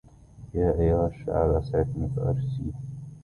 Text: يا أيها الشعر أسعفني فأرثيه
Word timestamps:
يا 0.53 0.79
أيها 0.79 1.07
الشعر 1.07 1.59
أسعفني 1.59 2.09
فأرثيه 2.15 2.73